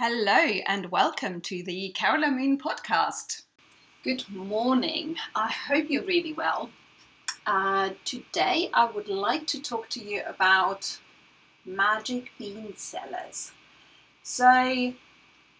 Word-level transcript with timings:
Hello, 0.00 0.60
and 0.64 0.92
welcome 0.92 1.40
to 1.40 1.60
the 1.64 1.92
Carola 1.98 2.30
Moon 2.30 2.56
podcast. 2.56 3.42
Good 4.04 4.28
morning. 4.28 5.16
I 5.34 5.50
hope 5.50 5.86
you're 5.90 6.04
really 6.04 6.32
well. 6.32 6.70
Uh, 7.44 7.90
today, 8.04 8.70
I 8.72 8.84
would 8.84 9.08
like 9.08 9.48
to 9.48 9.60
talk 9.60 9.88
to 9.88 10.00
you 10.00 10.22
about 10.24 11.00
magic 11.66 12.30
bean 12.38 12.76
sellers. 12.76 13.50
So, 14.22 14.94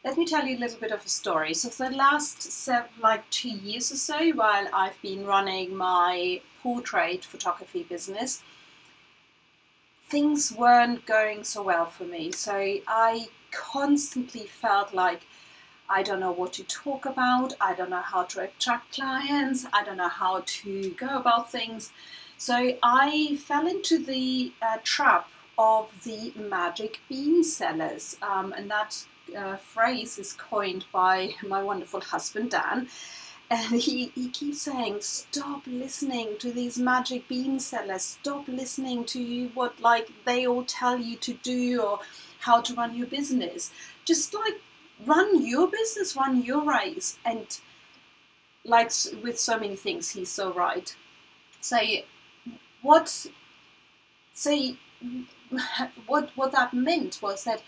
let 0.05 0.17
me 0.17 0.25
tell 0.25 0.47
you 0.47 0.57
a 0.57 0.61
little 0.61 0.79
bit 0.79 0.93
of 0.93 1.05
a 1.05 1.09
story. 1.09 1.53
So, 1.53 1.69
for 1.69 1.91
the 1.91 1.97
last 1.97 2.41
seven, 2.41 2.91
like 3.03 3.29
two 3.31 3.51
years 3.51 3.91
or 3.91 3.97
so, 3.97 4.31
while 4.31 4.69
I've 4.73 5.03
been 5.03 5.27
running 5.27 5.75
my 5.75 6.43
portrait 6.63 7.25
photography 7.25 7.83
business, 7.83 8.45
things 10.09 10.53
weren't 10.53 11.07
going 11.07 11.43
so 11.43 11.61
well 11.61 11.87
for 11.87 12.05
me. 12.05 12.31
So, 12.31 12.55
I 12.87 13.31
constantly 13.51 14.47
felt 14.47 14.95
like 14.95 15.23
I 15.89 16.03
don't 16.03 16.21
know 16.21 16.33
what 16.33 16.53
to 16.55 16.65
talk 16.65 17.07
about, 17.07 17.55
I 17.61 17.75
don't 17.75 17.91
know 17.91 18.03
how 18.03 18.25
to 18.25 18.43
attract 18.43 18.95
clients, 18.95 19.67
I 19.73 19.85
don't 19.85 19.97
know 19.97 20.09
how 20.09 20.43
to 20.45 20.91
go 20.91 21.17
about 21.17 21.51
things. 21.51 21.93
So 22.37 22.77
I 22.83 23.37
fell 23.37 23.67
into 23.67 23.99
the 23.99 24.53
uh, 24.61 24.79
trap 24.85 25.29
of 25.59 25.91
the 26.05 26.33
magic 26.37 27.01
bean 27.09 27.43
sellers, 27.43 28.17
um, 28.23 28.53
and 28.53 28.71
that 28.71 29.05
uh, 29.37 29.57
phrase 29.57 30.19
is 30.19 30.33
coined 30.35 30.85
by 30.93 31.35
my 31.47 31.63
wonderful 31.63 32.01
husband 32.01 32.51
Dan. 32.51 32.89
And 33.51 33.81
he, 33.81 34.13
he 34.15 34.29
keeps 34.29 34.61
saying, 34.61 34.99
stop 35.01 35.63
listening 35.67 36.37
to 36.39 36.53
these 36.53 36.79
magic 36.79 37.29
bean 37.29 37.59
sellers. 37.61 38.03
Stop 38.03 38.47
listening 38.47 39.05
to 39.07 39.49
what 39.55 39.81
like 39.81 40.11
they 40.27 40.47
all 40.47 40.65
tell 40.65 40.99
you 40.99 41.17
to 41.17 41.33
do 41.33 41.81
or 41.81 42.01
how 42.41 42.61
to 42.61 42.75
run 42.75 42.97
your 42.97 43.07
business. 43.07 43.71
Just 44.05 44.35
like 44.35 44.61
run 45.05 45.47
your 45.47 45.69
business, 45.69 46.17
run 46.17 46.43
your 46.43 46.63
race, 46.63 47.19
and 47.25 47.59
like 48.65 48.93
with 49.23 49.39
so 49.39 49.59
many 49.59 49.77
things, 49.77 50.11
he's 50.11 50.31
so 50.31 50.53
right. 50.53 50.95
Say 51.61 52.05
what 52.83 53.27
say 54.33 54.77
what 56.07 56.31
what 56.35 56.53
that 56.53 56.75
meant 56.75 57.19
was 57.23 57.45
that 57.45 57.63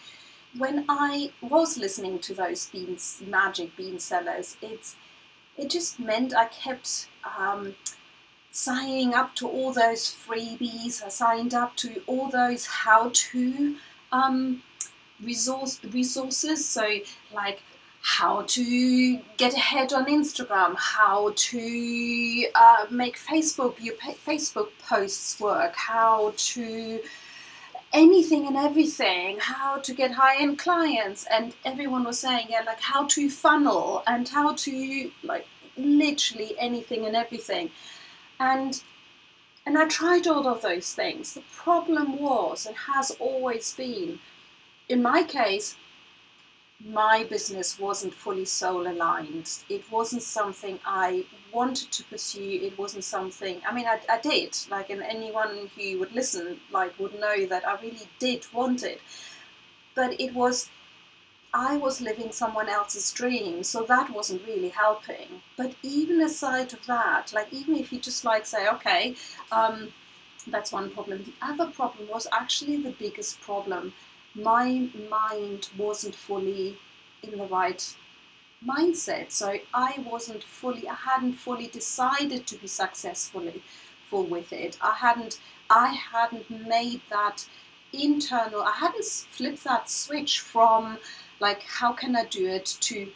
when 0.57 0.85
I 0.89 1.33
was 1.41 1.79
listening 1.79 2.19
to 2.21 2.35
those 2.35 2.67
beans 2.67 3.23
magic 3.27 3.77
bean 3.77 3.99
sellers, 3.99 4.57
it's 4.61 4.97
it 5.57 5.71
just 5.71 6.01
meant 6.01 6.35
I 6.35 6.47
kept 6.47 7.09
um, 7.39 7.75
signing 8.51 9.15
up 9.15 9.35
to 9.37 9.49
all 9.49 9.73
those 9.73 10.07
freebies. 10.07 11.05
I 11.05 11.09
signed 11.09 11.55
up 11.55 11.77
to 11.77 12.03
all 12.07 12.29
those 12.29 12.67
how-to 12.67 13.77
um, 14.13 14.63
resource 15.23 15.81
resources. 15.85 16.67
So 16.67 16.87
like 17.33 17.63
how 18.03 18.43
to 18.43 19.19
get 19.37 19.53
ahead 19.55 19.93
on 19.93 20.07
Instagram, 20.07 20.75
how 20.77 21.33
to 21.37 22.47
uh, 22.55 22.87
make 22.91 23.17
Facebook 23.17 23.75
your 23.81 23.95
Facebook 23.97 24.69
posts 24.89 25.39
work, 25.39 25.75
how 25.77 26.33
to 26.37 27.01
anything 27.93 28.47
and 28.47 28.57
everything, 28.57 29.39
how 29.41 29.79
to 29.79 29.93
get 29.93 30.13
high 30.13 30.41
end 30.41 30.59
clients, 30.59 31.27
and 31.31 31.55
everyone 31.65 32.05
was 32.05 32.19
saying 32.19 32.47
yeah, 32.49 32.63
like 32.65 32.81
how 32.81 33.07
to 33.07 33.29
funnel 33.29 34.03
and 34.07 34.29
how 34.29 34.55
to 34.55 35.11
like 35.23 35.47
literally 35.77 36.55
anything 36.59 37.05
and 37.05 37.15
everything, 37.17 37.71
and 38.39 38.83
and 39.71 39.79
I 39.79 39.87
tried 39.87 40.27
all 40.27 40.49
of 40.49 40.63
those 40.63 40.93
things. 40.93 41.35
The 41.35 41.45
problem 41.55 42.19
was 42.19 42.67
and 42.67 42.75
has 42.75 43.13
always 43.21 43.73
been 43.73 44.19
in 44.89 45.01
my 45.01 45.23
case, 45.23 45.77
my 46.85 47.23
business 47.23 47.79
wasn't 47.79 48.13
fully 48.13 48.47
soul 48.47 48.89
aligned. 48.89 49.49
It 49.69 49.89
wasn't 49.89 50.23
something 50.23 50.81
I 50.85 51.25
wanted 51.53 51.93
to 51.93 52.03
pursue. 52.03 52.59
It 52.65 52.77
wasn't 52.77 53.05
something. 53.05 53.61
I 53.65 53.73
mean, 53.73 53.87
I, 53.87 54.01
I 54.11 54.19
did. 54.19 54.59
Like, 54.69 54.91
and 54.91 55.03
anyone 55.03 55.71
who 55.77 56.01
would 56.01 56.13
listen, 56.13 56.59
like, 56.73 56.99
would 56.99 57.15
know 57.21 57.47
that 57.47 57.65
I 57.65 57.81
really 57.81 58.09
did 58.19 58.45
want 58.53 58.83
it. 58.83 59.01
But 59.95 60.21
it 60.21 60.35
was. 60.35 60.69
I 61.53 61.77
was 61.77 62.01
living 62.01 62.31
someone 62.33 62.69
else's 62.69 63.13
dream, 63.13 63.65
so 63.65 63.83
that 63.85 64.11
wasn't 64.11 64.47
really 64.47 64.69
helping. 64.69 65.43
But 65.57 65.75
even 65.83 66.21
aside 66.21 66.73
of 66.73 66.87
that, 66.87 67.33
like 67.33 67.53
even 67.53 67.77
if 67.77 67.93
you 67.93 67.99
just 67.99 68.25
like 68.25 68.47
say, 68.47 68.69
okay, 68.69 69.17
um, 69.51 69.93
that's 70.47 70.73
one 70.73 70.91
problem. 70.91 71.25
The 71.25 71.47
other 71.47 71.67
problem 71.71 72.09
was 72.09 72.27
actually 72.33 72.77
the 72.77 72.91
biggest 72.91 73.41
problem 73.41 73.93
my 74.35 74.89
mind 75.11 75.69
wasn't 75.77 76.15
fully 76.15 76.79
in 77.23 77.37
the 77.37 77.47
right 77.47 77.95
mindset. 78.65 79.33
So 79.33 79.59
I 79.75 79.97
wasn't 80.09 80.45
fully, 80.45 80.89
I 80.89 80.95
hadn't 80.95 81.35
fully 81.35 81.67
decided 81.67 82.47
to 82.47 82.57
be 82.57 82.67
successfully 82.67 83.63
full 84.09 84.25
with 84.25 84.53
it. 84.53 84.79
I 84.81 84.95
hadn't, 84.95 85.41
I 85.69 85.95
hadn't 85.95 86.51
made 86.51 87.01
that 87.11 87.47
internal, 87.93 88.63
I 88.63 88.73
hadn't 88.73 89.05
flipped 89.05 89.65
that 89.65 89.91
switch 89.91 90.41
from 90.41 90.99
like, 91.41 91.63
how 91.63 91.93
can 91.93 92.15
I 92.15 92.27
do 92.27 92.47
it 92.47 92.67
to 92.81 93.11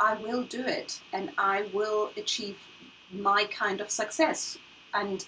I 0.00 0.14
will 0.14 0.42
do 0.44 0.64
it 0.64 1.00
and 1.12 1.30
I 1.36 1.68
will 1.74 2.10
achieve 2.16 2.56
my 3.12 3.44
kind 3.44 3.80
of 3.80 3.90
success. 3.90 4.58
And 4.94 5.24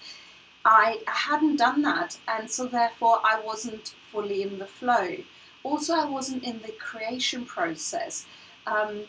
I 0.65 1.01
hadn't 1.07 1.57
done 1.57 1.81
that, 1.81 2.17
and 2.27 2.49
so 2.49 2.65
therefore 2.65 3.19
I 3.23 3.39
wasn't 3.39 3.95
fully 4.11 4.41
in 4.41 4.59
the 4.59 4.65
flow. 4.65 5.17
Also, 5.61 5.93
I 5.93 6.05
wasn't 6.05 6.43
in 6.43 6.61
the 6.61 6.71
creation 6.71 7.45
process. 7.45 8.25
Um, 8.65 9.03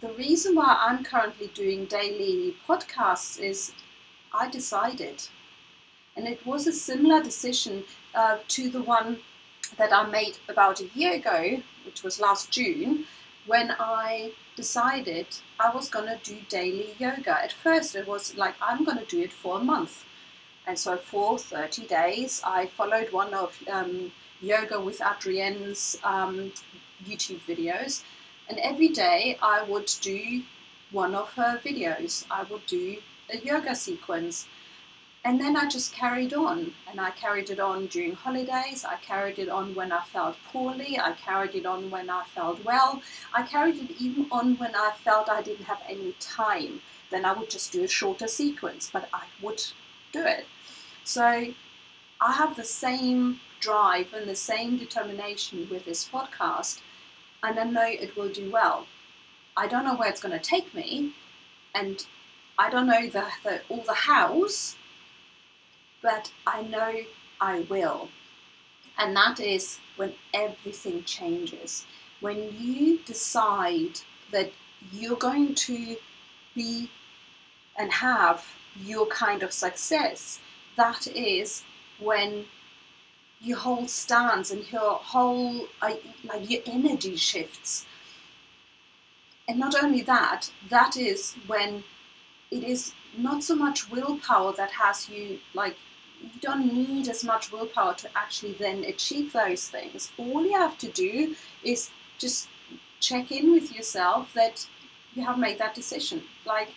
the 0.00 0.12
reason 0.12 0.54
why 0.54 0.76
I'm 0.78 1.04
currently 1.04 1.48
doing 1.48 1.86
daily 1.86 2.56
podcasts 2.68 3.40
is 3.40 3.72
I 4.32 4.50
decided, 4.50 5.28
and 6.16 6.26
it 6.26 6.46
was 6.46 6.66
a 6.66 6.72
similar 6.72 7.22
decision 7.22 7.84
uh, 8.14 8.38
to 8.48 8.68
the 8.68 8.82
one 8.82 9.20
that 9.76 9.92
I 9.92 10.06
made 10.06 10.38
about 10.48 10.80
a 10.80 10.88
year 10.94 11.14
ago, 11.14 11.62
which 11.84 12.02
was 12.02 12.20
last 12.20 12.50
June, 12.50 13.06
when 13.46 13.74
I 13.78 14.32
decided 14.56 15.26
I 15.58 15.74
was 15.74 15.88
going 15.88 16.06
to 16.06 16.18
do 16.22 16.38
daily 16.48 16.94
yoga. 16.98 17.42
At 17.42 17.52
first, 17.52 17.94
it 17.94 18.06
was 18.06 18.36
like, 18.36 18.54
I'm 18.60 18.84
going 18.84 18.98
to 18.98 19.04
do 19.04 19.20
it 19.20 19.32
for 19.32 19.58
a 19.58 19.64
month. 19.64 20.04
And 20.66 20.78
so, 20.78 20.96
for 20.96 21.38
30 21.38 21.86
days, 21.86 22.40
I 22.44 22.66
followed 22.66 23.12
one 23.12 23.34
of 23.34 23.58
um, 23.70 24.12
Yoga 24.40 24.80
with 24.80 25.00
Adriene's 25.00 25.98
um, 26.04 26.52
YouTube 27.04 27.40
videos. 27.46 28.02
And 28.48 28.58
every 28.58 28.88
day, 28.88 29.38
I 29.42 29.62
would 29.62 29.90
do 30.00 30.42
one 30.90 31.14
of 31.14 31.32
her 31.34 31.60
videos. 31.64 32.24
I 32.30 32.44
would 32.44 32.64
do 32.66 32.96
a 33.30 33.38
yoga 33.38 33.74
sequence. 33.74 34.46
And 35.26 35.40
then 35.40 35.56
I 35.56 35.66
just 35.66 35.94
carried 35.94 36.34
on, 36.34 36.74
and 36.86 37.00
I 37.00 37.10
carried 37.10 37.48
it 37.48 37.58
on 37.58 37.86
during 37.86 38.12
holidays. 38.12 38.84
I 38.84 38.96
carried 38.96 39.38
it 39.38 39.48
on 39.48 39.74
when 39.74 39.90
I 39.90 40.02
felt 40.02 40.36
poorly. 40.52 40.98
I 40.98 41.12
carried 41.12 41.54
it 41.54 41.64
on 41.64 41.90
when 41.90 42.10
I 42.10 42.24
felt 42.24 42.62
well. 42.62 43.02
I 43.32 43.42
carried 43.42 43.76
it 43.76 43.90
even 43.98 44.26
on 44.30 44.56
when 44.58 44.74
I 44.74 44.92
felt 45.02 45.30
I 45.30 45.40
didn't 45.40 45.64
have 45.64 45.80
any 45.88 46.14
time. 46.20 46.82
Then 47.10 47.24
I 47.24 47.32
would 47.32 47.48
just 47.48 47.72
do 47.72 47.82
a 47.82 47.88
shorter 47.88 48.28
sequence, 48.28 48.90
but 48.92 49.08
I 49.14 49.22
would 49.40 49.62
do 50.12 50.22
it. 50.24 50.46
So 51.04 51.24
I 52.20 52.32
have 52.32 52.54
the 52.56 52.64
same 52.64 53.40
drive 53.60 54.12
and 54.12 54.28
the 54.28 54.36
same 54.36 54.76
determination 54.76 55.66
with 55.70 55.86
this 55.86 56.06
podcast, 56.06 56.80
and 57.42 57.58
I 57.58 57.64
know 57.64 57.86
it 57.86 58.14
will 58.14 58.28
do 58.28 58.50
well. 58.50 58.86
I 59.56 59.68
don't 59.68 59.84
know 59.86 59.94
where 59.96 60.10
it's 60.10 60.20
going 60.20 60.38
to 60.38 60.50
take 60.50 60.74
me, 60.74 61.14
and 61.74 62.04
I 62.58 62.68
don't 62.68 62.86
know 62.86 63.08
the, 63.08 63.24
the 63.42 63.62
all 63.70 63.84
the 63.86 63.94
hows 63.94 64.76
but 66.04 66.30
I 66.46 66.62
know 66.62 66.92
I 67.40 67.60
will. 67.60 68.10
And 68.98 69.16
that 69.16 69.40
is 69.40 69.78
when 69.96 70.12
everything 70.34 71.02
changes. 71.04 71.86
When 72.20 72.54
you 72.60 72.98
decide 72.98 74.00
that 74.30 74.52
you're 74.92 75.16
going 75.16 75.54
to 75.54 75.96
be 76.54 76.90
and 77.76 77.90
have 77.90 78.44
your 78.84 79.06
kind 79.06 79.42
of 79.42 79.52
success, 79.52 80.40
that 80.76 81.06
is 81.06 81.64
when 81.98 82.44
your 83.40 83.58
whole 83.58 83.88
stance 83.88 84.50
and 84.50 84.70
your 84.70 84.94
whole 84.96 85.66
like 85.82 86.02
your 86.50 86.60
energy 86.66 87.16
shifts. 87.16 87.86
And 89.48 89.58
not 89.58 89.74
only 89.82 90.02
that, 90.02 90.50
that 90.68 90.96
is 90.96 91.34
when 91.46 91.84
it 92.50 92.62
is 92.62 92.92
not 93.16 93.42
so 93.42 93.54
much 93.54 93.90
willpower 93.90 94.52
that 94.52 94.72
has 94.72 95.08
you 95.08 95.38
like 95.54 95.76
you 96.32 96.40
don't 96.40 96.72
need 96.72 97.08
as 97.08 97.24
much 97.24 97.52
willpower 97.52 97.94
to 97.94 98.08
actually 98.16 98.52
then 98.52 98.84
achieve 98.84 99.32
those 99.32 99.68
things. 99.68 100.10
All 100.18 100.44
you 100.44 100.58
have 100.58 100.78
to 100.78 100.88
do 100.88 101.34
is 101.62 101.90
just 102.18 102.48
check 103.00 103.30
in 103.30 103.52
with 103.52 103.74
yourself 103.74 104.32
that 104.34 104.66
you 105.14 105.24
have 105.24 105.38
made 105.38 105.58
that 105.58 105.74
decision. 105.74 106.22
Like, 106.44 106.70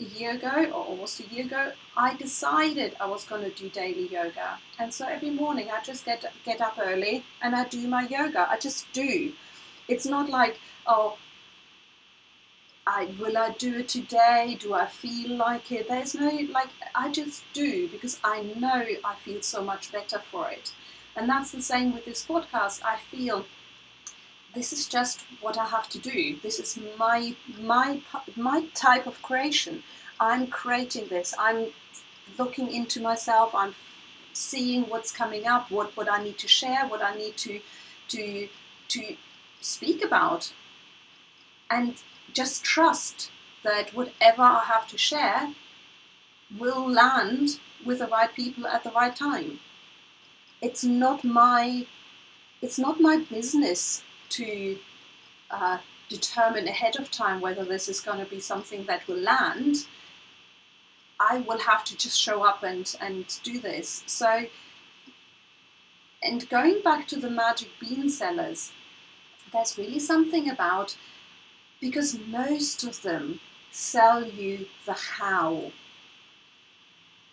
a 0.00 0.04
year 0.04 0.32
ago, 0.32 0.64
or 0.72 0.84
almost 0.84 1.20
a 1.20 1.26
year 1.26 1.44
ago, 1.44 1.72
I 1.96 2.14
decided 2.16 2.96
I 2.98 3.06
was 3.06 3.24
going 3.24 3.42
to 3.42 3.50
do 3.50 3.68
daily 3.68 4.08
yoga. 4.08 4.58
And 4.78 4.92
so 4.92 5.06
every 5.06 5.30
morning 5.30 5.68
I 5.70 5.82
just 5.82 6.04
get 6.04 6.24
get 6.44 6.60
up 6.60 6.78
early 6.82 7.24
and 7.42 7.54
I 7.54 7.64
do 7.68 7.86
my 7.86 8.08
yoga. 8.08 8.48
I 8.50 8.58
just 8.58 8.90
do. 8.92 9.32
It's 9.88 10.06
not 10.06 10.30
like, 10.30 10.58
oh, 10.86 11.18
I 12.92 13.08
will 13.20 13.38
I 13.38 13.50
do 13.52 13.78
it 13.78 13.88
today? 13.88 14.56
Do 14.58 14.74
I 14.74 14.86
feel 14.86 15.36
like 15.36 15.70
it? 15.70 15.86
There's 15.88 16.14
no 16.16 16.30
like 16.52 16.70
I 16.92 17.08
just 17.12 17.44
do 17.52 17.86
because 17.88 18.18
I 18.24 18.42
know 18.58 18.84
I 19.04 19.14
feel 19.24 19.42
so 19.42 19.62
much 19.62 19.92
better 19.92 20.18
for 20.18 20.50
it. 20.50 20.72
And 21.14 21.28
that's 21.28 21.52
the 21.52 21.62
same 21.62 21.94
with 21.94 22.04
this 22.04 22.26
podcast. 22.26 22.82
I 22.84 22.96
feel 22.96 23.46
this 24.56 24.72
is 24.72 24.88
just 24.88 25.20
what 25.40 25.56
I 25.56 25.66
have 25.66 25.88
to 25.90 25.98
do. 26.00 26.36
This 26.42 26.58
is 26.58 26.78
my 26.98 27.36
my 27.60 28.00
my 28.36 28.64
type 28.74 29.06
of 29.06 29.22
creation. 29.22 29.84
I'm 30.18 30.48
creating 30.48 31.06
this. 31.08 31.32
I'm 31.38 31.66
looking 32.38 32.74
into 32.74 33.00
myself. 33.00 33.54
I'm 33.54 33.74
seeing 34.32 34.82
what's 34.88 35.12
coming 35.12 35.46
up, 35.46 35.70
what 35.70 35.96
what 35.96 36.10
I 36.10 36.24
need 36.24 36.38
to 36.38 36.48
share, 36.48 36.88
what 36.88 37.02
I 37.02 37.14
need 37.14 37.36
to 37.46 37.60
to 38.08 38.48
to 38.88 39.16
speak 39.60 40.04
about, 40.04 40.52
and 41.70 41.94
just 42.32 42.64
trust 42.64 43.30
that 43.62 43.94
whatever 43.94 44.42
I 44.42 44.64
have 44.66 44.88
to 44.88 44.98
share 44.98 45.52
will 46.58 46.90
land 46.90 47.60
with 47.84 47.98
the 48.00 48.06
right 48.06 48.34
people 48.34 48.66
at 48.66 48.84
the 48.84 48.90
right 48.90 49.14
time. 49.14 49.60
It's 50.60 50.84
not 50.84 51.24
my 51.24 51.86
it's 52.62 52.78
not 52.78 53.00
my 53.00 53.16
business 53.16 54.02
to 54.30 54.78
uh, 55.50 55.78
determine 56.08 56.68
ahead 56.68 56.96
of 56.96 57.10
time 57.10 57.40
whether 57.40 57.64
this 57.64 57.88
is 57.88 58.00
going 58.00 58.18
to 58.18 58.30
be 58.30 58.40
something 58.40 58.84
that 58.84 59.06
will 59.08 59.16
land. 59.16 59.86
I 61.18 61.38
will 61.38 61.58
have 61.60 61.84
to 61.84 61.96
just 61.96 62.20
show 62.20 62.42
up 62.42 62.62
and, 62.62 62.94
and 63.00 63.24
do 63.42 63.58
this. 63.58 64.02
So, 64.06 64.46
and 66.22 66.48
going 66.48 66.82
back 66.82 67.08
to 67.08 67.16
the 67.16 67.30
magic 67.30 67.68
bean 67.80 68.08
sellers, 68.10 68.72
there's 69.52 69.78
really 69.78 69.98
something 69.98 70.48
about 70.48 70.96
because 71.80 72.18
most 72.18 72.84
of 72.84 73.02
them 73.02 73.40
sell 73.70 74.24
you 74.24 74.66
the 74.86 74.92
how. 74.92 75.72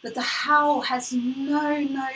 But 0.01 0.15
the 0.15 0.21
how 0.21 0.81
has 0.81 1.11
no, 1.11 1.79
no 1.79 2.07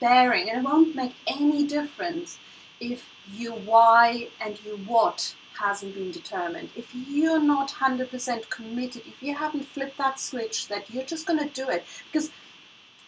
bearing 0.00 0.50
and 0.50 0.58
it 0.58 0.68
won't 0.68 0.96
make 0.96 1.14
any 1.26 1.64
difference 1.64 2.38
if 2.80 3.08
your 3.32 3.54
why 3.54 4.28
and 4.40 4.58
your 4.64 4.76
what 4.76 5.34
hasn't 5.58 5.94
been 5.94 6.10
determined. 6.10 6.70
If 6.74 6.92
you're 6.94 7.40
not 7.40 7.70
100% 7.70 8.50
committed, 8.50 9.02
if 9.06 9.22
you 9.22 9.34
haven't 9.34 9.66
flipped 9.66 9.98
that 9.98 10.18
switch 10.18 10.68
that 10.68 10.90
you're 10.90 11.04
just 11.04 11.26
going 11.26 11.38
to 11.38 11.54
do 11.54 11.68
it, 11.68 11.84
because 12.10 12.30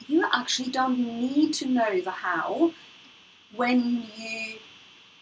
you 0.07 0.25
actually 0.33 0.71
don't 0.71 0.99
need 0.99 1.55
to 1.55 1.67
know 1.67 2.01
the 2.01 2.11
how 2.11 2.73
when 3.57 4.05
you 4.17 4.59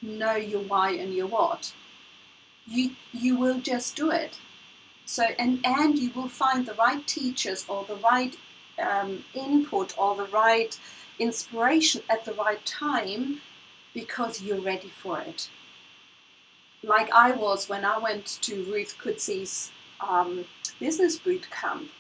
know 0.02 0.35
your 0.35 0.62
why 0.62 0.90
and 0.90 1.14
your 1.14 1.26
what. 1.26 1.73
You, 2.67 2.93
you 3.12 3.37
will 3.37 3.61
just 3.61 3.97
do 3.97 4.11
it. 4.11 4.38
So 5.05 5.25
and 5.38 5.61
and 5.64 5.99
you 5.99 6.11
will 6.14 6.29
find 6.29 6.64
the 6.64 6.75
right 6.75 7.06
teachers 7.06 7.64
or 7.69 7.85
the 7.85 7.97
right 7.97 8.37
um, 8.79 9.25
input 9.35 9.94
or 9.99 10.17
the 10.17 10.26
right 10.26 10.79
inspiration 11.19 12.03
at 12.09 12.25
the 12.25 12.32
right 12.32 12.64
time 12.64 13.41
because 13.94 14.41
you're 14.41 14.61
ready 14.61 14.88
for 14.88 15.20
it. 15.20 15.50
Like 16.82 17.11
I 17.12 17.32
was 17.32 17.69
when 17.69 17.85
I 17.85 17.99
went 17.99 18.26
to 18.43 18.64
Ruth 18.64 18.97
Coetzee's 18.99 19.70
um, 20.00 20.44
business 20.81 21.19
boot 21.19 21.49
camp. 21.50 21.91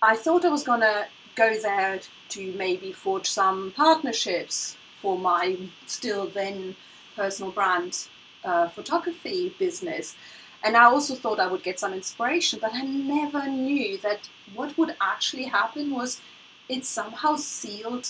I 0.00 0.16
thought 0.16 0.44
I 0.44 0.50
was 0.50 0.62
gonna 0.62 1.06
go 1.34 1.58
there 1.58 2.00
to 2.30 2.52
maybe 2.52 2.92
forge 2.92 3.30
some 3.30 3.72
partnerships 3.72 4.76
for 5.00 5.18
my 5.18 5.56
still 5.86 6.26
then 6.26 6.76
personal 7.16 7.50
brand 7.50 8.06
uh, 8.44 8.68
photography 8.68 9.54
business. 9.58 10.16
And 10.62 10.76
I 10.76 10.84
also 10.84 11.14
thought 11.14 11.40
I 11.40 11.46
would 11.46 11.62
get 11.62 11.78
some 11.78 11.92
inspiration, 11.92 12.58
but 12.60 12.72
I 12.74 12.82
never 12.82 13.46
knew 13.46 13.98
that 13.98 14.28
what 14.54 14.76
would 14.78 14.96
actually 15.00 15.44
happen 15.44 15.90
was 15.90 16.20
it 16.68 16.84
somehow 16.84 17.36
sealed 17.36 18.08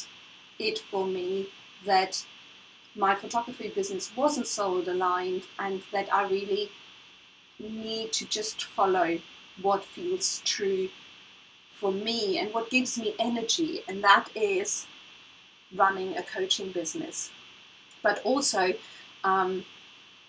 it 0.59 0.79
for 0.79 1.05
me 1.07 1.49
that 1.85 2.25
my 2.95 3.15
photography 3.15 3.69
business 3.69 4.13
wasn't 4.17 4.47
soul 4.47 4.89
aligned 4.89 5.43
and 5.59 5.83
that 5.91 6.13
I 6.15 6.29
really 6.29 6.71
need 7.59 8.13
to 8.13 8.25
just 8.27 8.65
follow 8.65 9.19
what 9.61 9.85
feels 9.85 10.41
true 10.45 10.89
for 11.73 11.93
me 11.93 12.39
and 12.39 12.53
what 12.55 12.71
gives 12.71 12.99
me 12.99 13.15
energy, 13.19 13.83
and 13.89 14.03
that 14.03 14.29
is 14.35 14.87
running 15.75 16.17
a 16.17 16.23
coaching 16.23 16.71
business. 16.71 17.31
But 18.03 18.23
also 18.25 18.75
um, 19.25 19.65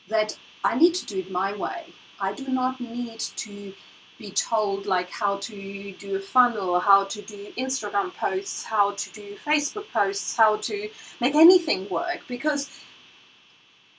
that 0.07 0.37
I 0.63 0.77
need 0.77 0.93
to 0.95 1.05
do 1.05 1.19
it 1.19 1.31
my 1.31 1.55
way. 1.55 1.85
I 2.19 2.33
do 2.33 2.47
not 2.47 2.79
need 2.79 3.19
to 3.19 3.73
be 4.17 4.31
told 4.31 4.85
like 4.85 5.09
how 5.09 5.37
to 5.37 5.91
do 5.93 6.15
a 6.15 6.19
funnel, 6.19 6.79
how 6.79 7.03
to 7.03 7.21
do 7.21 7.51
Instagram 7.57 8.13
posts, 8.13 8.63
how 8.63 8.91
to 8.91 9.11
do 9.11 9.35
Facebook 9.45 9.91
posts, 9.91 10.35
how 10.35 10.57
to 10.57 10.89
make 11.19 11.35
anything 11.35 11.89
work 11.89 12.21
because 12.27 12.69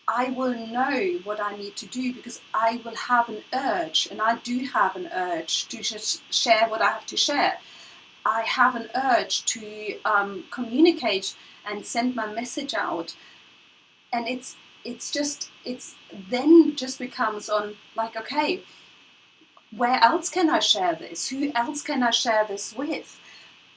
I 0.09 0.31
will 0.31 0.55
know 0.55 1.19
what 1.25 1.41
I 1.41 1.57
need 1.57 1.75
to 1.77 1.87
do 1.87 2.15
because 2.15 2.41
I 2.55 2.81
will 2.85 2.95
have 2.95 3.29
an 3.29 3.43
urge, 3.53 4.07
and 4.09 4.23
I 4.23 4.37
do 4.37 4.61
have 4.73 4.95
an 4.95 5.09
urge 5.13 5.67
to 5.69 5.83
just 5.83 6.23
share 6.33 6.69
what 6.69 6.81
I 6.81 6.91
have 6.91 7.07
to 7.07 7.17
share. 7.17 7.59
I 8.25 8.43
have 8.43 8.77
an 8.77 8.89
urge 8.95 9.45
to 9.47 9.99
um, 10.05 10.45
communicate 10.53 11.35
and 11.69 11.85
send 11.85 12.15
my 12.15 12.33
message 12.33 12.73
out, 12.73 13.17
and 14.13 14.29
it's 14.29 14.57
it's 14.87 15.11
just 15.11 15.51
it's 15.65 15.95
then 16.31 16.77
just 16.77 16.99
becomes 16.99 17.49
on 17.49 17.77
like 17.97 18.17
okay 18.17 18.63
where 19.77 20.03
else 20.03 20.29
can 20.29 20.49
I 20.49 20.61
share 20.61 20.95
this? 20.95 21.29
Who 21.29 21.53
else 21.55 21.83
can 21.83 22.03
I 22.03 22.11
share 22.11 22.45
this 22.47 22.75
with? 22.75 23.21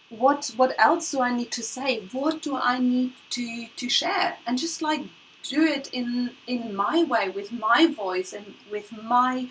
What 0.10 0.52
what 0.56 0.74
else 0.78 1.12
do 1.12 1.22
I 1.22 1.36
need 1.36 1.52
to 1.52 1.64
say? 1.64 2.02
What 2.12 2.42
do 2.42 2.56
I 2.56 2.80
need 2.80 3.14
to 3.32 3.68
to 3.76 3.90
share? 3.90 4.38
And 4.46 4.58
just 4.58 4.82
like 4.82 5.02
do 5.44 5.64
it 5.64 5.90
in 5.94 6.32
in 6.48 6.76
my 6.76 7.04
way 7.04 7.30
with 7.30 7.52
my 7.52 7.88
voice 7.88 8.34
and 8.34 8.54
with 8.72 8.92
my 8.92 9.48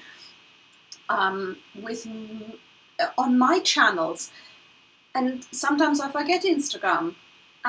um, 1.09 1.59
with 1.75 2.07
on 3.17 3.39
my 3.39 3.61
channels. 3.61 4.31
And 5.15 5.45
sometimes 5.53 6.01
I 6.01 6.11
forget 6.11 6.43
Instagram 6.45 7.15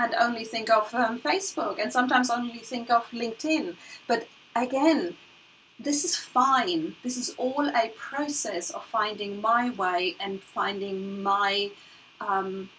and 0.04 0.16
only 0.20 0.46
think 0.46 0.70
of 0.70 0.94
um, 0.94 1.20
Facebook, 1.20 1.80
and 1.82 1.92
sometimes 1.92 2.30
only 2.30 2.60
think 2.60 2.90
of 2.90 3.10
LinkedIn. 3.12 3.76
But 4.08 4.28
again, 4.56 5.16
this 5.80 6.04
is 6.04 6.16
fine. 6.16 6.96
This 7.04 7.18
is 7.18 7.34
all 7.38 7.68
a 7.70 7.90
process 7.96 8.70
of 8.72 8.84
finding 8.86 9.42
my 9.42 9.70
way 9.72 10.16
and 10.20 10.42
finding 10.42 11.24
my 11.24 11.72
um, 12.20 12.70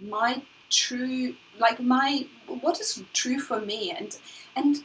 my 0.00 0.42
true 0.70 1.34
like 1.58 1.80
my 1.80 2.26
what 2.46 2.80
is 2.80 3.02
true 3.12 3.38
for 3.38 3.60
me 3.60 3.90
and 3.90 4.16
and 4.56 4.82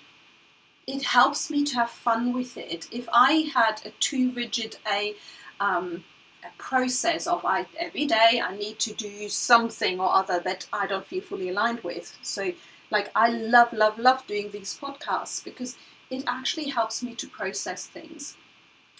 it 0.86 1.02
helps 1.04 1.50
me 1.50 1.64
to 1.66 1.76
have 1.76 1.90
fun 1.90 2.34
with 2.34 2.58
it. 2.58 2.88
If 2.92 3.10
I 3.12 3.50
had 3.54 3.82
a 3.86 3.90
too 4.00 4.32
rigid 4.32 4.78
a 4.90 5.16
um, 5.60 6.04
a 6.48 6.58
process 6.58 7.28
of 7.28 7.46
I 7.46 7.66
every 7.78 8.06
day 8.06 8.42
I 8.44 8.56
need 8.56 8.80
to 8.80 8.94
do 8.94 9.30
something 9.30 10.00
or 10.00 10.14
other 10.14 10.40
that 10.42 10.68
I 10.74 10.88
don't 10.88 11.06
feel 11.06 11.22
fully 11.22 11.50
aligned 11.50 11.82
with. 11.82 12.18
So 12.22 12.52
like 12.92 13.12
I 13.16 13.30
love, 13.30 13.74
love, 13.74 13.98
love 14.00 14.26
doing 14.28 14.52
these 14.52 14.78
podcasts 14.80 15.44
because 15.44 15.78
it 16.10 16.24
actually 16.28 16.70
helps 16.70 17.04
me 17.04 17.16
to 17.16 17.28
process 17.28 17.86
things. 17.86 18.38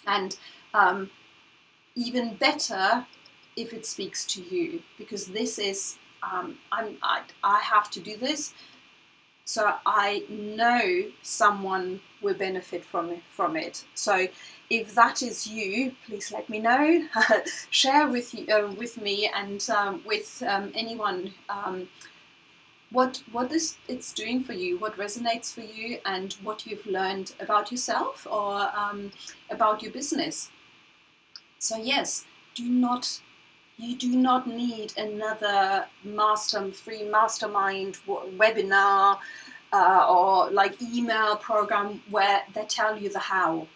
And 0.06 0.36
um, 0.74 1.10
even 1.94 2.34
better 2.34 3.06
if 3.56 3.72
it 3.72 3.86
speaks 3.86 4.24
to 4.26 4.42
you 4.42 4.82
because 4.98 5.26
this 5.26 5.58
is 5.58 5.96
um, 6.22 6.58
I'm, 6.72 6.96
I, 7.02 7.22
I 7.42 7.60
have 7.60 7.90
to 7.90 8.00
do 8.00 8.16
this 8.16 8.54
so 9.44 9.74
I 9.86 10.24
know 10.28 11.10
someone 11.22 12.00
will 12.22 12.34
benefit 12.34 12.84
from 12.84 13.16
from 13.30 13.56
it. 13.56 13.84
So 13.94 14.28
if 14.70 14.94
that 14.94 15.22
is 15.22 15.46
you, 15.46 15.92
please 16.06 16.32
let 16.32 16.48
me 16.48 16.58
know. 16.58 17.06
Share 17.70 18.08
with 18.08 18.34
you, 18.34 18.46
uh, 18.52 18.72
with 18.76 19.00
me 19.00 19.30
and 19.34 19.68
um, 19.70 20.02
with 20.04 20.42
um, 20.46 20.72
anyone 20.74 21.32
um, 21.48 21.88
what 22.90 23.22
what 23.32 23.52
is 23.52 23.76
it's 23.88 24.12
doing 24.12 24.42
for 24.42 24.52
you, 24.52 24.78
what 24.78 24.96
resonates 24.96 25.52
for 25.52 25.60
you, 25.60 25.98
and 26.04 26.34
what 26.42 26.66
you've 26.66 26.86
learned 26.86 27.32
about 27.40 27.70
yourself 27.70 28.26
or 28.30 28.70
um, 28.76 29.10
about 29.50 29.82
your 29.82 29.92
business. 29.92 30.50
So 31.58 31.76
yes, 31.76 32.24
do 32.54 32.64
not 32.64 33.20
you 33.76 33.96
do 33.96 34.16
not 34.16 34.46
need 34.46 34.92
another 34.98 35.86
master 36.02 36.70
free 36.72 37.04
mastermind 37.04 37.98
webinar 38.06 39.18
uh, 39.72 40.06
or 40.08 40.50
like 40.50 40.80
email 40.82 41.36
program 41.36 42.02
where 42.10 42.42
they 42.54 42.64
tell 42.64 42.96
you 42.98 43.08
the 43.08 43.18
how. 43.18 43.66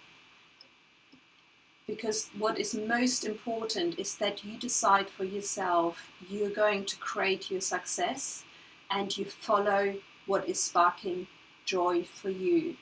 because 1.86 2.30
what 2.38 2.58
is 2.58 2.74
most 2.74 3.24
important 3.24 3.98
is 3.98 4.16
that 4.16 4.44
you 4.44 4.56
decide 4.58 5.08
for 5.10 5.24
yourself 5.24 6.10
you're 6.30 6.50
going 6.64 6.84
to 6.84 6.96
create 6.96 7.50
your 7.50 7.60
success 7.60 8.44
and 8.90 9.16
you 9.18 9.24
follow 9.24 9.94
what 10.26 10.48
is 10.48 10.62
sparking 10.62 11.26
joy 11.64 12.02
for 12.04 12.30
you 12.30 12.76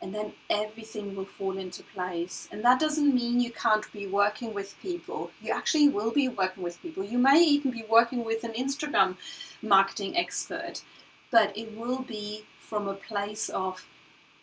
and 0.00 0.14
then 0.14 0.32
everything 0.50 1.16
will 1.16 1.24
fall 1.24 1.56
into 1.56 1.82
place. 1.82 2.48
And 2.52 2.62
that 2.64 2.78
doesn't 2.78 3.14
mean 3.14 3.40
you 3.40 3.50
can't 3.50 3.90
be 3.92 4.06
working 4.06 4.52
with 4.52 4.76
people. 4.82 5.30
You 5.40 5.52
actually 5.54 5.88
will 5.88 6.10
be 6.10 6.28
working 6.28 6.62
with 6.62 6.80
people. 6.82 7.02
You 7.02 7.18
may 7.18 7.42
even 7.42 7.70
be 7.70 7.84
working 7.88 8.24
with 8.24 8.44
an 8.44 8.52
Instagram 8.52 9.16
marketing 9.62 10.16
expert, 10.16 10.82
but 11.36 11.54
it 11.54 11.76
will 11.76 12.00
be 12.00 12.46
from 12.58 12.88
a 12.88 12.94
place 12.94 13.50
of 13.50 13.84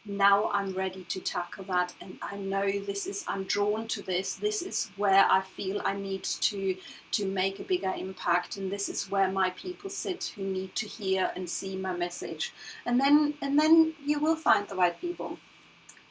now 0.06 0.52
I'm 0.54 0.74
ready 0.74 1.04
to 1.06 1.20
tackle 1.20 1.64
that 1.64 1.96
and 2.00 2.20
I 2.22 2.36
know 2.38 2.68
this 2.80 3.08
is 3.08 3.26
I'm 3.28 3.46
drawn 3.46 3.88
to 3.88 4.04
this. 4.04 4.36
This 4.36 4.62
is 4.62 4.92
where 4.96 5.26
I 5.28 5.42
feel 5.42 5.82
I 5.84 5.96
need 5.96 6.24
to 6.50 6.78
to 7.14 7.26
make 7.26 7.60
a 7.60 7.64
bigger 7.64 7.92
impact 7.98 8.58
and 8.58 8.72
this 8.72 8.90
is 8.90 9.10
where 9.10 9.32
my 9.32 9.50
people 9.50 9.90
sit 9.90 10.34
who 10.36 10.44
need 10.44 10.76
to 10.76 10.88
hear 10.88 11.32
and 11.36 11.50
see 11.50 11.76
my 11.76 11.96
message. 11.98 12.54
And 12.86 13.00
then 13.00 13.34
and 13.42 13.60
then 13.60 13.96
you 14.06 14.20
will 14.20 14.36
find 14.36 14.68
the 14.68 14.76
right 14.76 15.02
people. 15.02 15.40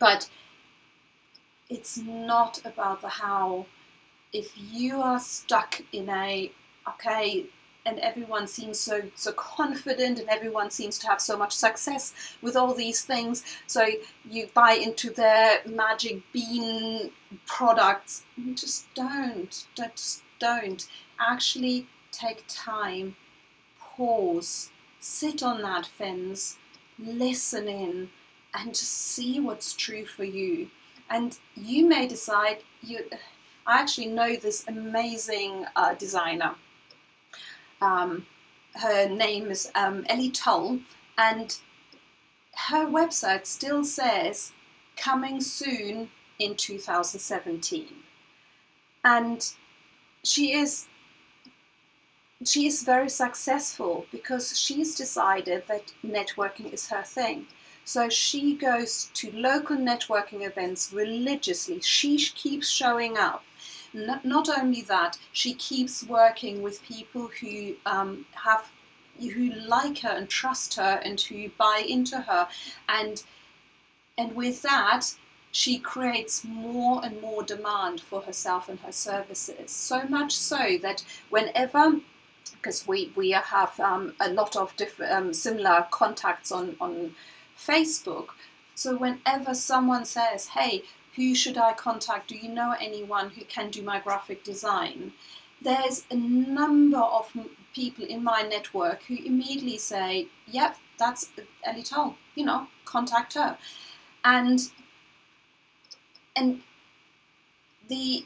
But 0.01 0.29
it's 1.71 1.97
not 1.97 2.61
about 2.65 3.03
the 3.03 3.12
how. 3.23 3.67
If 4.33 4.49
you 4.57 5.01
are 5.01 5.21
stuck 5.21 5.81
in 5.93 6.09
a 6.09 6.51
okay 6.89 7.47
and 7.85 7.99
everyone 7.99 8.47
seems 8.47 8.79
so 8.79 9.03
so 9.15 9.33
confident 9.33 10.19
and 10.19 10.29
everyone 10.29 10.71
seems 10.71 10.99
to 10.99 11.07
have 11.09 11.21
so 11.21 11.37
much 11.37 11.53
success 11.53 12.15
with 12.41 12.57
all 12.57 12.75
these 12.75 13.03
things. 13.05 13.45
So 13.67 13.87
you 14.29 14.49
buy 14.55 14.73
into 14.73 15.11
their 15.11 15.61
magic 15.67 16.23
bean 16.33 17.11
products. 17.47 18.25
Just 18.55 18.93
don't 18.95 19.67
just 19.75 20.23
don't. 20.39 20.87
Actually 21.19 21.87
take 22.11 22.45
time 22.49 23.17
pause 23.79 24.71
sit 25.01 25.43
on 25.43 25.62
that 25.62 25.87
fence 25.87 26.59
listen 26.99 27.69
in 27.69 28.09
and 28.55 28.71
just 28.71 28.93
see 28.93 29.41
what's 29.41 29.75
true 29.75 30.05
for 30.05 30.25
you. 30.25 30.69
And 31.11 31.37
you 31.57 31.87
may 31.87 32.07
decide 32.07 32.59
you 32.83 33.05
i 33.67 33.79
actually 33.79 34.07
know 34.07 34.37
this 34.37 34.65
amazing 34.67 35.65
uh, 35.77 35.95
designer 35.95 36.55
um, 37.83 38.27
her 38.77 39.09
name 39.09 39.51
is 39.51 39.71
um, 39.75 40.07
Ellie 40.09 40.31
Tull, 40.31 40.79
and 41.19 41.59
her 42.69 42.87
website 42.87 43.47
still 43.47 43.85
says 43.85 44.53
coming 44.97 45.41
soon 45.41 46.11
in 46.39 46.55
2017. 46.55 47.89
And 49.05 49.53
she 50.23 50.53
is 50.53 50.87
she 52.45 52.67
is 52.67 52.83
very 52.83 53.09
successful 53.09 54.07
because 54.11 54.59
she's 54.59 54.97
decided 54.97 55.62
that 55.69 55.93
networking 56.05 56.73
is 56.73 56.89
her 56.89 57.03
thing. 57.03 57.47
So 57.85 58.09
she 58.09 58.55
goes 58.55 59.11
to 59.15 59.31
local 59.33 59.77
networking 59.77 60.45
events 60.47 60.93
religiously. 60.93 61.81
She 61.81 62.17
keeps 62.19 62.69
showing 62.69 63.17
up 63.17 63.45
not, 63.94 64.25
not 64.25 64.49
only 64.49 64.82
that, 64.82 65.18
she 65.32 65.54
keeps 65.54 66.04
working 66.04 66.62
with 66.62 66.82
people 66.82 67.30
who 67.40 67.75
um, 67.87 68.26
have 68.32 68.70
who 69.20 69.50
like 69.68 69.99
her 69.99 70.08
and 70.08 70.28
trust 70.28 70.75
her 70.75 71.00
and 71.04 71.20
who 71.20 71.49
buy 71.50 71.84
into 71.87 72.18
her. 72.18 72.49
And 72.88 73.22
and 74.18 74.34
with 74.34 74.62
that 74.62 75.14
she 75.54 75.78
creates 75.78 76.44
more 76.44 77.04
and 77.04 77.20
more 77.20 77.42
demand 77.42 78.00
for 78.00 78.22
herself 78.22 78.68
and 78.70 78.80
her 78.80 78.92
services. 78.92 79.70
So 79.70 80.04
much 80.04 80.34
so 80.34 80.78
that 80.80 81.04
whenever 81.28 82.00
because 82.62 82.87
we 82.87 83.12
we 83.16 83.30
have 83.30 83.78
um, 83.80 84.14
a 84.20 84.30
lot 84.30 84.56
of 84.56 84.75
different 84.76 85.12
um, 85.12 85.34
similar 85.34 85.87
contacts 85.90 86.52
on 86.52 86.76
on 86.80 87.14
Facebook 87.58 88.28
so 88.75 88.96
whenever 88.96 89.54
someone 89.54 90.04
says 90.04 90.49
hey 90.49 90.82
who 91.16 91.35
should 91.35 91.59
I 91.59 91.73
contact? 91.75 92.28
Do 92.28 92.37
you 92.37 92.49
know 92.49 92.75
anyone 92.81 93.31
who 93.31 93.45
can 93.45 93.71
do 93.71 93.83
my 93.83 94.00
graphic 94.00 94.45
design? 94.45 95.12
There's 95.61 96.04
a 96.11 96.16
number 96.16 96.99
of 96.99 97.31
people 97.75 98.04
in 98.04 98.25
my 98.25 98.42
network 98.42 99.02
who 99.04 99.16
immediately 99.16 99.78
say, 99.78 100.28
yep, 100.47 100.76
that's 100.99 101.31
Ellie 101.64 101.83
Tull, 101.83 102.16
you 102.35 102.45
know, 102.45 102.66
contact 102.85 103.35
her. 103.35 103.59
And 104.25 104.61
and 106.37 106.62
the 107.88 108.25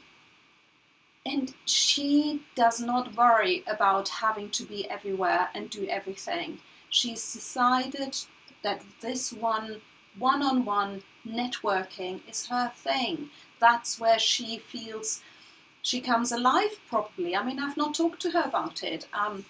and 1.25 1.53
she 1.65 2.41
does 2.55 2.79
not 2.79 3.15
worry 3.17 3.63
about 3.67 4.07
having 4.07 4.49
to 4.51 4.63
be 4.63 4.89
everywhere 4.89 5.49
and 5.53 5.69
do 5.69 5.85
everything. 5.87 6.59
She's 6.89 7.33
decided 7.33 8.15
that 8.63 8.83
this 9.01 9.33
one 9.33 9.81
one 10.17 10.41
on 10.41 10.65
one 10.65 11.03
networking 11.27 12.21
is 12.29 12.47
her 12.47 12.71
thing. 12.75 13.29
That's 13.59 13.99
where 13.99 14.19
she 14.19 14.59
feels 14.59 15.21
she 15.81 16.01
comes 16.01 16.31
alive 16.31 16.79
properly. 16.89 17.35
I 17.35 17.43
mean, 17.43 17.59
I've 17.59 17.77
not 17.77 17.95
talked 17.95 18.21
to 18.23 18.31
her 18.31 18.43
about 18.43 18.83
it. 18.83 19.07
Um, 19.13 19.45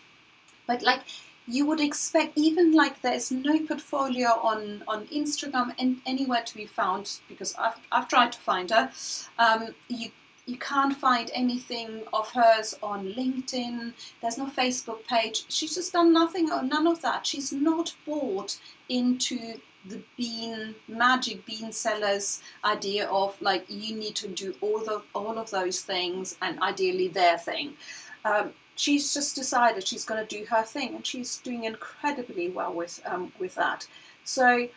but 0.67 0.84
like 0.84 1.01
you 1.48 1.65
would 1.65 1.79
expect, 1.79 2.38
even 2.38 2.74
like 2.74 3.01
there's 3.01 3.31
no 3.31 3.60
portfolio 3.65 4.29
on, 4.29 4.84
on 4.88 5.07
Instagram 5.07 5.74
and 5.79 6.01
anywhere 6.05 6.43
to 6.43 6.55
be 6.55 6.65
found 6.65 7.19
because 7.27 7.55
I've, 7.55 7.79
I've 7.91 8.07
tried 8.07 8.34
to 8.34 8.39
find 8.39 8.69
her. 8.69 8.91
Um, 9.39 9.74
you 9.88 10.12
you 10.48 10.57
can't 10.57 10.96
find 10.96 11.29
anything 11.34 12.03
of 12.13 12.31
hers 12.31 12.74
on 12.81 13.13
LinkedIn. 13.13 13.91
There's 14.22 14.38
no 14.38 14.46
Facebook 14.46 15.05
page. 15.05 15.43
She's 15.50 15.75
just 15.75 15.91
done 15.91 16.13
nothing 16.13 16.50
or 16.50 16.63
none 16.63 16.88
of 16.88 17.01
that. 17.01 17.27
She's 17.27 17.51
not 17.51 17.93
bought 18.05 18.57
into 18.88 19.60
the 19.89 20.01
bean 20.17 20.75
magic 20.88 21.46
bean 21.46 21.72
sellers 21.72 22.41
idea 22.63 23.08
of 23.08 23.39
like 23.41 23.65
you 23.70 23.96
need 23.96 24.15
to 24.15 24.27
do 24.27 24.53
all 24.62 24.79
the 24.79 25.01
all 25.13 25.38
of 25.38 25.50
those 25.51 25.82
things 25.82 26.38
and 26.41 26.60
ideally 26.62 27.08
their 27.08 27.38
thing. 27.38 27.74
Um, 28.25 28.53
she's 28.75 29.13
just 29.13 29.36
decided 29.36 29.88
she's 29.88 30.06
going 30.06 30.25
to 30.25 30.38
do 30.38 30.46
her 30.46 30.63
thing, 30.63 30.96
and 30.96 31.06
she's 31.06 31.38
doing 31.38 31.65
incredibly 31.65 32.50
well 32.50 32.74
with 32.74 33.01
um, 33.06 33.32
with 33.39 33.56
that. 33.56 33.88
So 34.24 34.67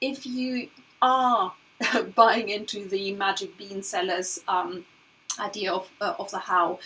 if 0.00 0.26
you 0.26 0.68
are 1.02 1.52
buying 2.14 2.48
into 2.48 2.86
the 2.88 3.12
magic 3.14 3.56
bean 3.56 3.82
sellers 3.82 4.40
um, 4.48 4.84
idea 5.38 5.72
of 5.72 5.88
uh, 6.00 6.14
of 6.18 6.30
the 6.30 6.38
how, 6.38 6.78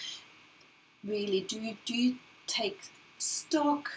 really 1.05 1.41
do 1.43 1.77
do 1.85 2.15
take 2.47 2.81
stock 3.19 3.91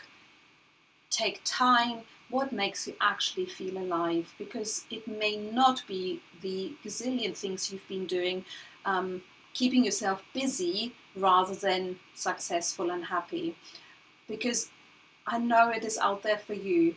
take 1.12 1.42
time, 1.44 2.00
what 2.30 2.52
makes 2.52 2.88
you 2.88 2.96
actually 3.02 3.46
feel 3.46 3.78
alive, 3.78 4.34
because 4.38 4.86
it 4.90 5.08
may 5.08 5.36
not 5.36 5.84
be 5.88 6.22
the 6.42 6.74
gazillion 6.84 7.36
things 7.36 7.72
you've 7.72 7.88
been 7.88 8.08
doing, 8.08 8.44
um, 8.86 9.22
keeping 9.54 9.84
yourself 9.84 10.24
busy 10.34 10.94
rather 11.16 11.54
than 11.54 12.00
successful 12.16 12.90
and 12.90 13.06
happy. 13.06 13.56
Because 14.28 14.70
I 15.28 15.38
know 15.38 15.70
it 15.70 15.84
is 15.84 15.98
out 15.98 16.24
there 16.24 16.38
for 16.38 16.54
you. 16.54 16.96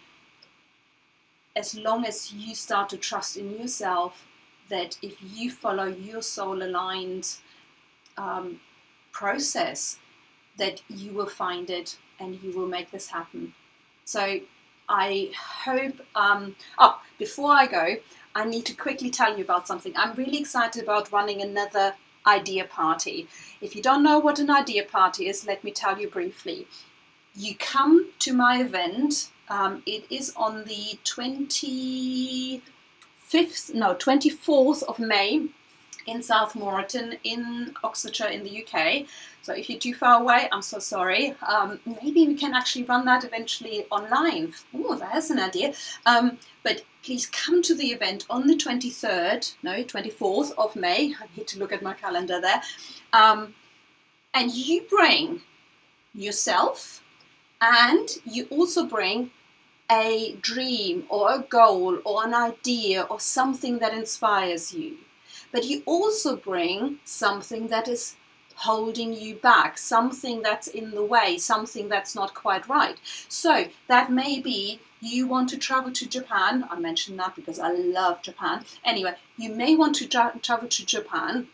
As 1.57 1.77
long 1.77 2.05
as 2.07 2.33
you 2.33 2.55
start 2.55 2.89
to 2.91 2.97
trust 2.97 3.37
in 3.37 3.59
yourself, 3.59 4.27
that 4.69 4.97
if 5.03 5.17
you 5.21 5.51
follow 5.51 5.87
your 5.87 6.23
soul 6.23 6.63
aligned 6.63 7.37
um, 8.17 8.61
process, 9.13 9.99
that 10.57 10.81
you 10.89 11.13
will 11.13 11.29
find 11.29 11.69
it 11.71 11.99
and 12.21 12.41
you 12.43 12.57
will 12.57 12.69
make 12.69 12.91
this 12.91 13.09
happen. 13.09 13.53
So 14.05 14.41
I 14.89 15.31
hope. 15.65 16.01
Um, 16.15 16.57
oh, 16.79 17.01
before 17.19 17.53
I 17.53 17.67
go, 17.67 17.97
I 18.35 18.45
need 18.45 18.67
to 18.67 18.75
quickly 18.75 19.11
tell 19.11 19.37
you 19.37 19.45
about 19.45 19.67
something. 19.67 19.93
I'm 19.97 20.15
really 20.15 20.39
excited 20.39 20.83
about 20.83 21.13
running 21.13 21.41
another 21.41 21.95
idea 22.27 22.65
party. 22.65 23.29
If 23.61 23.77
you 23.77 23.83
don't 23.83 24.03
know 24.03 24.19
what 24.19 24.39
an 24.39 24.51
idea 24.51 24.85
party 24.85 25.29
is, 25.29 25.47
let 25.47 25.63
me 25.65 25.71
tell 25.71 25.99
you 25.99 26.09
briefly. 26.09 26.67
You 27.35 27.55
come 27.57 28.11
to 28.21 28.33
my 28.33 28.61
event. 28.61 29.31
Um, 29.49 29.83
it 29.87 30.05
is 30.09 30.33
on 30.37 30.65
the 30.65 30.99
25th, 31.05 32.63
no, 33.75 33.95
24th 33.95 34.83
of 34.85 34.99
May 34.99 35.49
in 36.07 36.23
South 36.23 36.55
Moreton 36.55 37.17
in 37.25 37.75
Oxfordshire 37.83 38.29
in 38.29 38.45
the 38.45 38.65
UK. 38.65 39.07
So 39.43 39.53
if 39.53 39.69
you're 39.69 39.79
too 39.79 39.95
far 39.95 40.21
away, 40.21 40.49
I'm 40.53 40.63
so 40.63 40.79
sorry. 40.79 41.35
Um, 41.47 41.81
maybe 41.85 42.27
we 42.27 42.35
can 42.35 42.55
actually 42.55 42.85
run 42.85 43.05
that 43.07 43.25
eventually 43.25 43.87
online. 43.91 44.55
Oh, 44.75 44.95
that's 44.97 45.31
an 45.31 45.39
idea. 45.39 45.75
Um, 46.07 46.39
but 46.63 46.85
please 47.03 47.27
come 47.27 47.63
to 47.63 47.75
the 47.75 47.89
event 47.89 48.25
on 48.31 48.47
the 48.47 48.55
23rd, 48.55 49.55
no, 49.63 49.85
24th 49.85 50.53
of 50.57 50.75
May. 50.77 51.15
I 51.21 51.27
need 51.37 51.47
to 51.49 51.59
look 51.59 51.73
at 51.73 51.83
my 51.83 51.95
calendar 51.95 52.41
there. 52.41 52.63
Um, 53.13 53.55
and 54.33 54.53
you 54.53 54.83
bring 54.89 55.43
yourself 56.15 57.03
and 57.61 58.09
you 58.25 58.47
also 58.51 58.87
bring 58.87 59.31
a 59.91 60.37
dream 60.41 61.05
or 61.09 61.33
a 61.33 61.39
goal 61.41 61.99
or 62.05 62.25
an 62.25 62.35
idea 62.35 63.03
or 63.03 63.21
something 63.21 63.79
that 63.79 63.93
inspires 63.93 64.73
you. 64.73 64.97
But 65.55 65.67
you 65.67 65.85
also 65.87 66.35
bring 66.35 66.99
something 67.05 67.69
that 67.69 67.87
is 67.87 68.17
holding 68.57 69.13
you 69.13 69.37
back, 69.37 69.79
something 69.79 70.43
that's 70.43 70.67
in 70.67 70.91
the 70.91 71.05
way, 71.05 71.39
something 71.39 71.89
that's 71.89 72.13
not 72.17 72.35
quite 72.35 72.69
right. 72.69 72.97
So 73.29 73.67
that 73.87 74.11
may 74.11 74.41
be 74.41 74.81
you 75.01 75.29
want 75.29 75.49
to 75.51 75.57
travel 75.57 75.93
to 75.93 76.09
Japan. 76.09 76.67
I 76.69 76.81
mentioned 76.81 77.21
that 77.21 77.37
because 77.37 77.61
I 77.61 77.71
love 77.71 78.21
Japan. 78.21 78.65
Anyway, 78.85 79.15
you 79.37 79.55
may 79.55 79.77
want 79.77 79.95
to 79.97 80.09
tra- 80.09 80.37
travel 80.43 80.67
to 80.69 80.85
Japan 80.85 81.47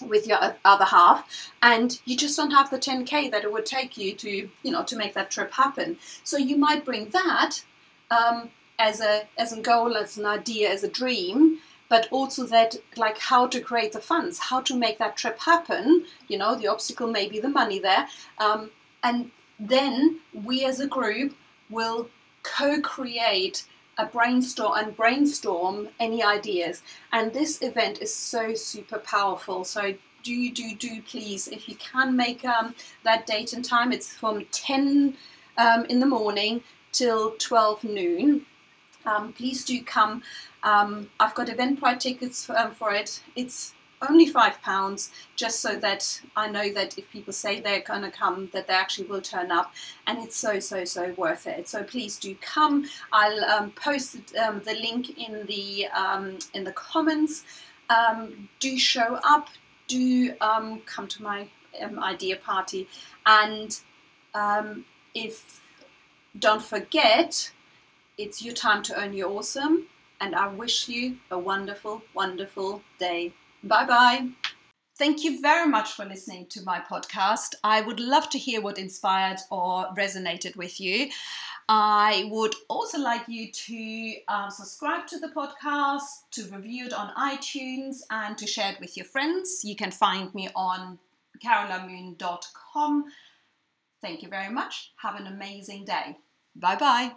with 0.00 0.26
your 0.26 0.56
other 0.64 0.86
half 0.86 1.52
and 1.60 2.00
you 2.06 2.16
just 2.16 2.38
don't 2.38 2.52
have 2.52 2.70
the 2.70 2.78
10k 2.78 3.30
that 3.30 3.44
it 3.44 3.52
would 3.52 3.66
take 3.66 3.98
you 3.98 4.14
to 4.14 4.48
you 4.62 4.72
know 4.72 4.82
to 4.82 4.96
make 4.96 5.12
that 5.12 5.30
trip 5.30 5.52
happen 5.52 5.96
so 6.24 6.36
you 6.36 6.56
might 6.56 6.84
bring 6.84 7.10
that 7.10 7.62
um, 8.10 8.50
as 8.78 9.00
a 9.00 9.28
as 9.38 9.52
a 9.52 9.60
goal 9.60 9.96
as 9.96 10.16
an 10.16 10.26
idea 10.26 10.68
as 10.68 10.82
a 10.82 10.88
dream 10.88 11.60
but 11.92 12.08
also 12.10 12.44
that 12.46 12.76
like 12.96 13.18
how 13.18 13.42
to 13.54 13.60
create 13.68 13.92
the 13.92 14.06
funds 14.10 14.38
how 14.50 14.60
to 14.68 14.74
make 14.84 14.98
that 14.98 15.16
trip 15.22 15.38
happen 15.38 16.04
you 16.28 16.38
know 16.38 16.54
the 16.54 16.68
obstacle 16.74 17.08
may 17.18 17.28
be 17.28 17.40
the 17.40 17.54
money 17.60 17.78
there 17.78 18.06
um, 18.38 18.70
and 19.02 19.30
then 19.58 20.18
we 20.48 20.64
as 20.64 20.80
a 20.80 20.86
group 20.86 21.34
will 21.70 22.08
co-create 22.42 23.64
a 23.98 24.06
brainstorm 24.06 24.72
and 24.78 24.96
brainstorm 24.96 25.88
any 26.00 26.22
ideas. 26.22 26.82
And 27.12 27.32
this 27.32 27.62
event 27.62 28.00
is 28.00 28.14
so 28.14 28.54
super 28.54 28.98
powerful. 28.98 29.64
So 29.64 29.94
do 30.22 30.50
do 30.50 30.74
do 30.74 31.02
please 31.02 31.48
if 31.48 31.68
you 31.68 31.74
can 31.76 32.16
make 32.16 32.44
um, 32.44 32.74
that 33.04 33.26
date 33.26 33.52
and 33.52 33.64
time. 33.64 33.92
It's 33.92 34.12
from 34.12 34.46
ten 34.50 35.16
um, 35.58 35.84
in 35.86 36.00
the 36.00 36.06
morning 36.06 36.62
till 36.92 37.32
twelve 37.38 37.84
noon. 37.84 38.46
Um, 39.06 39.32
please 39.32 39.64
do 39.64 39.82
come. 39.82 40.22
Um, 40.62 41.10
I've 41.18 41.34
got 41.34 41.48
Eventbrite 41.48 42.00
tickets 42.00 42.44
for, 42.44 42.56
um, 42.56 42.72
for 42.72 42.92
it. 42.92 43.20
It's 43.36 43.74
only 44.08 44.26
five 44.26 44.60
pounds 44.62 45.10
just 45.36 45.60
so 45.60 45.76
that 45.76 46.20
I 46.34 46.48
know 46.48 46.72
that 46.72 46.98
if 46.98 47.10
people 47.10 47.32
say 47.32 47.60
they're 47.60 47.82
going 47.82 48.02
to 48.02 48.10
come 48.10 48.48
that 48.52 48.66
they 48.66 48.74
actually 48.74 49.06
will 49.06 49.20
turn 49.20 49.52
up. 49.52 49.72
And 50.06 50.18
it's 50.18 50.36
so 50.36 50.58
so 50.58 50.84
so 50.84 51.14
worth 51.16 51.46
it. 51.46 51.68
So 51.68 51.82
please 51.84 52.18
do 52.18 52.34
come. 52.40 52.86
I'll 53.12 53.44
um, 53.44 53.70
post 53.72 54.16
um, 54.36 54.60
the 54.64 54.74
link 54.74 55.18
in 55.18 55.46
the 55.46 55.86
um, 55.88 56.38
in 56.54 56.64
the 56.64 56.72
comments. 56.72 57.44
Do 58.60 58.78
show 58.78 59.20
up. 59.24 59.48
Do 59.86 60.32
come 60.86 61.08
to 61.08 61.22
my 61.22 61.46
idea 61.98 62.36
party. 62.36 62.88
And 63.26 63.78
if 65.14 65.60
don't 66.38 66.62
forget 66.62 67.52
it's 68.18 68.42
your 68.42 68.54
time 68.54 68.82
to 68.82 69.00
earn 69.00 69.12
your 69.12 69.30
awesome 69.30 69.86
and 70.20 70.34
I 70.34 70.46
wish 70.48 70.88
you 70.88 71.16
a 71.30 71.38
wonderful 71.38 72.02
wonderful 72.14 72.82
day 72.98 73.34
Bye 73.64 73.86
bye. 73.86 74.28
Thank 74.98 75.24
you 75.24 75.40
very 75.40 75.68
much 75.68 75.92
for 75.92 76.04
listening 76.04 76.46
to 76.46 76.62
my 76.62 76.80
podcast. 76.80 77.54
I 77.62 77.80
would 77.80 78.00
love 78.00 78.28
to 78.30 78.38
hear 78.38 78.60
what 78.60 78.78
inspired 78.78 79.38
or 79.50 79.86
resonated 79.96 80.56
with 80.56 80.80
you. 80.80 81.08
I 81.68 82.28
would 82.30 82.54
also 82.68 82.98
like 82.98 83.22
you 83.28 83.50
to 83.52 84.14
um, 84.28 84.50
subscribe 84.50 85.06
to 85.08 85.18
the 85.18 85.28
podcast, 85.28 86.02
to 86.32 86.44
review 86.54 86.86
it 86.86 86.92
on 86.92 87.14
iTunes, 87.14 87.98
and 88.10 88.36
to 88.36 88.46
share 88.46 88.72
it 88.72 88.80
with 88.80 88.96
your 88.96 89.06
friends. 89.06 89.60
You 89.62 89.76
can 89.76 89.92
find 89.92 90.34
me 90.34 90.48
on 90.56 90.98
carolamoon.com. 91.42 93.04
Thank 94.02 94.22
you 94.22 94.28
very 94.28 94.52
much. 94.52 94.92
Have 94.96 95.14
an 95.14 95.28
amazing 95.28 95.84
day. 95.84 96.16
Bye 96.56 96.76
bye. 96.76 97.12